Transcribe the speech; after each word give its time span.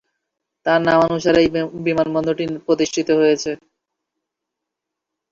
তার 0.65 0.79
নামানুসারেই 0.87 1.47
এই 1.47 1.51
বিমানবন্দরটি 1.83 2.45
প্রতিষ্ঠিত 2.65 3.07
হয়েছে। 3.19 3.51